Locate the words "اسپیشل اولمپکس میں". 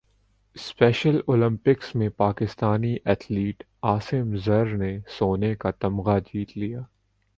0.55-2.07